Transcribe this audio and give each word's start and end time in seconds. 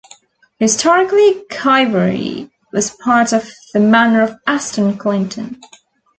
Historically 0.57 1.43
Chivery 1.51 2.49
was 2.73 2.89
part 3.05 3.31
of 3.33 3.47
the 3.75 3.79
manor 3.79 4.23
of 4.23 4.35
Aston 4.47 4.97
Clinton. 4.97 5.61